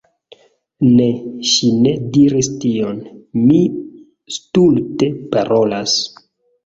Ne, 0.99 1.05
ŝi 1.49 1.67
ne 1.81 1.91
diris 2.17 2.49
tion, 2.63 3.03
mi 3.43 3.61
stulte 4.39 5.11
parolas. 5.37 5.99